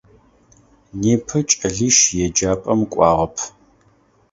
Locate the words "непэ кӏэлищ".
1.01-1.97